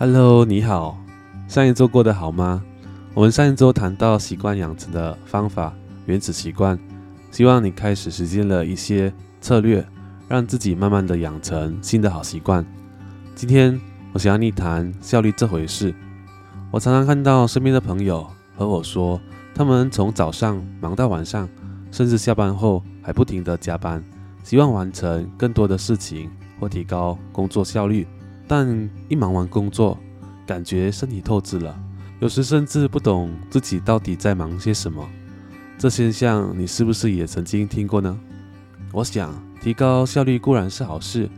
[0.00, 0.96] Hello，你好。
[1.48, 2.62] 上一周过得好吗？
[3.14, 5.74] 我们上一周谈到习惯养成的方法——
[6.06, 6.78] 原子习惯，
[7.32, 9.84] 希望你开始实践了一些策略，
[10.28, 12.64] 让自己慢慢的养成新的好习惯。
[13.34, 13.76] 今天
[14.12, 15.92] 我想要你谈效率这回事。
[16.70, 18.24] 我常常看到身边的朋友
[18.56, 19.20] 和我说，
[19.52, 21.48] 他们从早上忙到晚上，
[21.90, 24.00] 甚至下班后还不停的加班，
[24.44, 26.30] 希望完成更多的事情
[26.60, 28.06] 或提高工作效率。
[28.48, 29.96] 但一忙完工作，
[30.46, 31.78] 感觉身体透支了，
[32.18, 35.06] 有时甚至不懂自己到底在忙些什么。
[35.76, 38.18] 这现象你是不是也曾经听过呢？
[38.90, 41.28] 我想，提高效率固然是好事，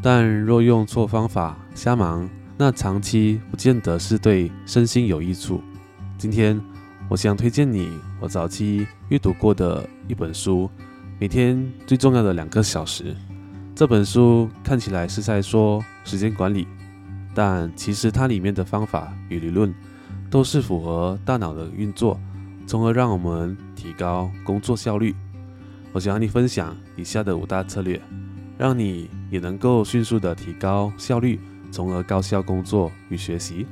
[0.00, 5.60] 但若用错方法瞎忙，那长期不见得是对身心有益处。
[6.16, 6.58] 今天，
[7.08, 7.90] 我想推荐你
[8.20, 10.70] 我早期阅读过的一本书，
[11.18, 13.14] 《每天最重要的两个小时》。
[13.74, 15.82] 这本书看起来是在说。
[16.04, 16.66] 时间管理，
[17.32, 19.72] 但其实它里面的方法与理论
[20.28, 22.20] 都是符合大脑的运作，
[22.66, 25.14] 从而让我们提高工作效率。
[25.92, 28.02] 我想和你分享以下的五大策略，
[28.58, 31.38] 让你也能够迅速的提高效率，
[31.70, 33.64] 从而高效工作与学习。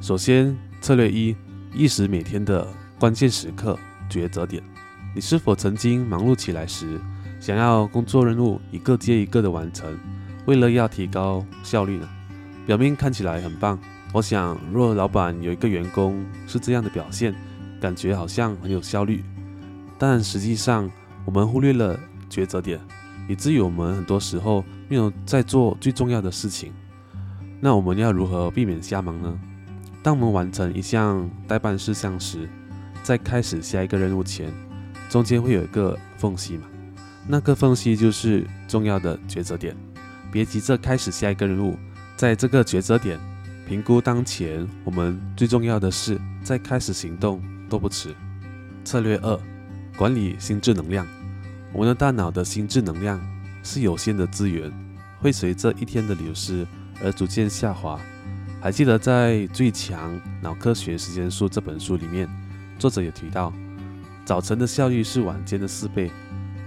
[0.00, 1.36] 首先，策略一：
[1.74, 2.66] 意识每天的
[2.98, 4.62] 关键时刻抉择点。
[5.14, 6.98] 你是否曾经忙碌起来时，
[7.44, 9.94] 想要工作任务一个接一个的完成？
[10.46, 12.08] 为了要提高效率呢，
[12.64, 13.78] 表面看起来很棒。
[14.14, 17.34] 我想，若老板有一个员工是这样的表现，
[17.78, 19.22] 感觉好像很有效率，
[19.98, 20.90] 但实际上
[21.26, 22.80] 我们忽略了抉择点，
[23.28, 26.72] 以至于我们很多时候没有在做最重要的事情。
[27.60, 29.38] 那我们要如何避免瞎忙呢？
[30.02, 32.48] 当我们完成一项代办事项时，
[33.02, 34.50] 在开始下一个任务前，
[35.10, 36.68] 中间会有一个缝隙嘛？
[37.26, 39.74] 那个缝隙就是重要的抉择点。
[40.30, 41.78] 别急着开始下一个任务，
[42.16, 43.18] 在这个抉择点，
[43.68, 48.14] 评估当前我们最重要的事，再开始行动都不迟。
[48.84, 49.40] 策略二：
[49.96, 51.06] 管理心智能量。
[51.72, 53.20] 我们的大脑的心智能量
[53.62, 54.70] 是有限的资源，
[55.20, 56.66] 会随着一天的流失
[57.02, 57.98] 而逐渐下滑。
[58.60, 62.28] 还记得在《最强脑科学时间树》这本书里面，
[62.78, 63.52] 作者也提到，
[64.24, 66.10] 早晨的效率是晚间的四倍，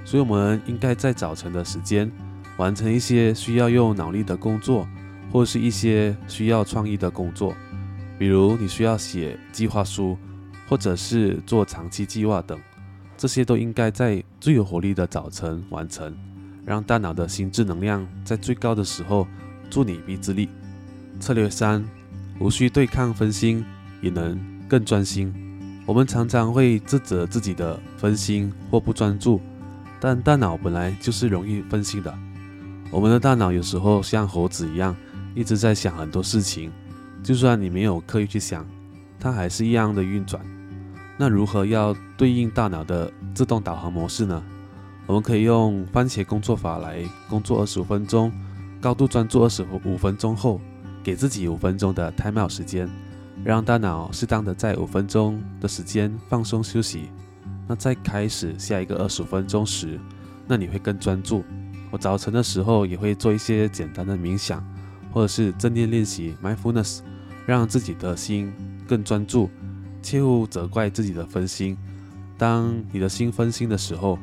[0.07, 2.09] 所以我们应该在早晨的时间。
[2.55, 4.87] 完成一些需要用脑力的工作，
[5.31, 7.53] 或是一些需要创意的工作，
[8.17, 10.17] 比如你需要写计划书，
[10.67, 12.57] 或者是做长期计划等，
[13.15, 16.17] 这些都应该在最有活力的早晨完成，
[16.65, 19.27] 让大脑的心智能量在最高的时候
[19.69, 20.49] 助你一臂之力。
[21.19, 21.85] 策略三，
[22.39, 23.63] 无需对抗分心，
[24.01, 25.31] 也能更专心。
[25.85, 29.39] 我们常常会自责自己的分心或不专注，
[29.99, 32.13] 但大脑本来就是容易分心的。
[32.89, 34.95] 我们的大脑有时候像猴子一样，
[35.35, 36.71] 一直在想很多事情，
[37.23, 38.65] 就算你没有刻意去想，
[39.19, 40.41] 它还是一样的运转。
[41.17, 44.41] 那如何要对应大脑的自动导航模式呢？
[45.05, 48.31] 我们可以用番茄工作法来工作二十五分钟，
[48.79, 50.61] 高度专注二十五分钟后，
[51.03, 52.89] 给自己五分钟的 time out 时间，
[53.43, 57.09] 让大脑适当的在五分钟的时间放松休息。
[57.67, 59.99] 那在开始下一个二十分钟时，
[60.47, 61.43] 那你会更专注。
[61.91, 64.65] 我早晨的时候也会做一些简单的冥想，
[65.11, 66.99] 或者是正念练习 （mindfulness），
[67.45, 68.53] 让自己的心
[68.87, 69.49] 更专注，
[70.01, 71.77] 切勿责怪自己的分心。
[72.37, 74.17] 当你的心分心的时候，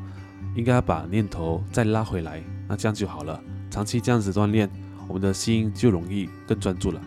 [0.54, 3.40] 应该把念头再拉回来，那这样就好了。
[3.70, 4.70] 长期这样子锻炼，
[5.08, 7.00] 我们的心就容易更专注了。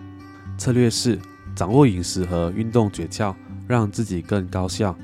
[0.57, 1.17] 策略四：
[1.55, 3.33] 掌握饮食和运动诀窍，
[3.67, 4.95] 让自己更高效。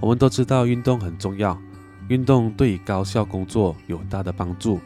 [0.00, 1.58] 我们都知道运动很重要，
[2.08, 4.80] 运动对于高效工作有很大的帮助。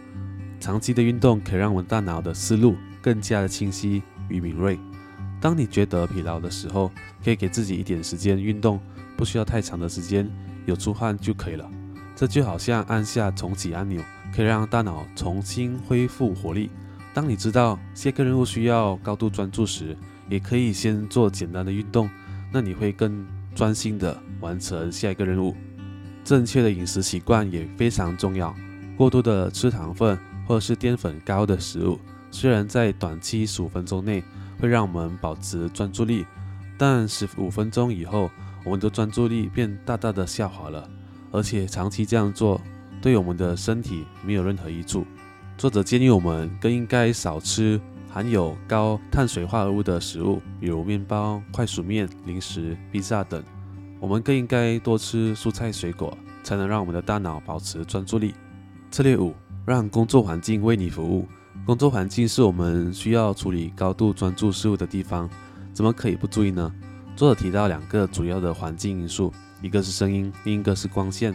[0.60, 4.78] 长期的运动可以让我们大脑的思路更加的清晰与敏锐。
[5.40, 6.92] 当你觉得疲劳的时候，
[7.24, 8.78] 可以给自己一点时间运动，
[9.16, 10.30] 不需要太长的时间，
[10.66, 11.68] 有出汗就可以了。
[12.14, 14.02] 这就好像按下重启按钮，
[14.34, 16.70] 可以让大脑重新恢复活力。
[17.14, 19.96] 当你知道下个任务需要高度专注时，
[20.28, 22.08] 也可以先做简单的运动，
[22.52, 25.54] 那你会更专心的完成下一个任务。
[26.24, 28.54] 正确的饮食习惯也非常重要，
[28.96, 30.18] 过多的吃糖分。
[30.46, 31.96] 或者是淀粉高的食物，
[32.32, 34.20] 虽然在短期十五分钟内
[34.58, 36.26] 会让我们保持专注力，
[36.76, 38.28] 但十五分钟以后，
[38.64, 40.90] 我们的专注力便大大的下滑了。
[41.30, 42.60] 而且长期这样做，
[43.00, 45.06] 对我们的身体没有任何益处。
[45.56, 53.42] 作者建议我们更应该少吃含有高碳水化合物的食物，比如面包、快熟面、零食、披萨等。
[53.98, 58.34] 我们更应该多吃蔬菜水果，才能让我们的大脑保持专注力。
[58.90, 59.34] 策略五。
[59.66, 61.28] 让工作环境为你服务。
[61.64, 65.28] 工作环境是我们需要处理高度专注事物的地方。
[65.72, 66.72] 怎么可以不注意呢？
[67.14, 69.32] 作者提到两个主要的环境因素，
[69.62, 71.32] 一个是声音，另一个是光线。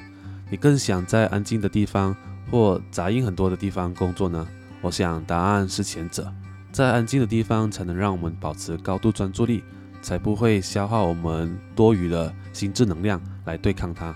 [0.50, 2.14] 你更想在安静的地方
[2.52, 4.46] 或杂音很多的地方工作呢？
[4.82, 6.30] 我想答案是前者。
[6.76, 9.64] 在安静的地方才能让我们保持高度专注力，
[10.02, 14.14] 才不会消耗我们多余的心智能量来对抗它。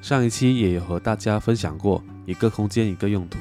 [0.00, 3.38] 上一期也有和大家分享过一个空间一个用途，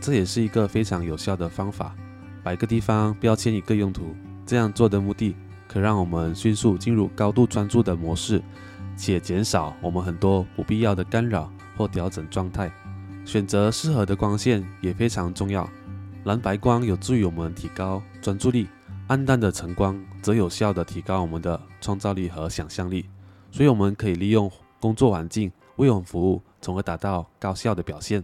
[0.00, 1.96] 这也是一个非常有效的方法。
[2.44, 4.14] 把一个地方标签一个用途，
[4.46, 5.34] 这样做的目的
[5.66, 8.40] 可让我们迅速进入高度专注的模式，
[8.96, 12.70] 且减少我们很多不必要的干扰或调整状态。
[13.24, 15.68] 选择适合的光线也非常重要。
[16.24, 18.68] 蓝白光有助于我们提高专注力，
[19.08, 23.04] 暗淡的橙光则有效地提高我们的创造力和想象力。
[23.50, 28.22] 所以，我们可以利用工作环境为我们服务，从而达到高效的表现。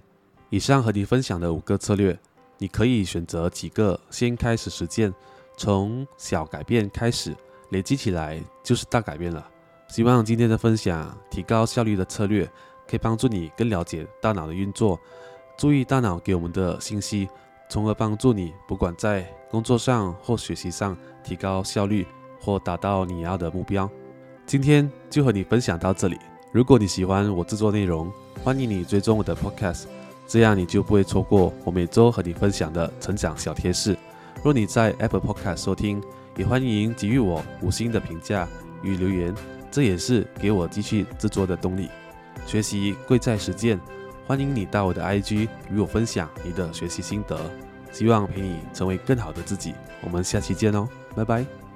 [0.48, 2.16] 以上和你分享的五个策略，
[2.56, 5.12] 你可以选择几个先开始实践，
[5.56, 7.34] 从小改变开始，
[7.70, 9.44] 累积起来就是大改变了。
[9.88, 12.48] 希望今天的分享提高效率的策略，
[12.86, 14.98] 可以帮助你更了解大脑的运作，
[15.58, 17.28] 注意大脑给我们的信息。
[17.68, 22.06] 从而帮助你，不管在工作上或学习上提高效率
[22.40, 23.88] 或达到你要的目标。
[24.46, 26.16] 今天就和你分享到这里。
[26.50, 28.10] 如果你喜欢我制作内容，
[28.42, 29.84] 欢迎你追踪我的 Podcast，
[30.26, 33.94] 这样你就不会错过我每周和你分享的成长小贴士。
[34.42, 36.02] 若你在 Apple Podcast 收听，
[36.36, 38.48] 也欢迎给予我五星的评价
[38.82, 39.34] 与留言，
[39.70, 41.90] 这也是给我继续制作的动力。
[42.46, 43.78] 学习贵在实践。
[44.28, 47.50] 欢迎你到我的 IG 与我分享你的学习心得，
[47.90, 49.74] 希望陪你成为更好的自己。
[50.02, 50.86] 我们下期见哦，
[51.16, 51.67] 拜拜。